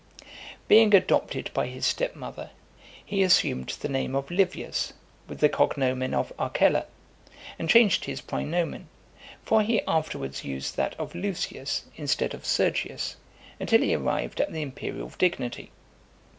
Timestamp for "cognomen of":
5.47-6.33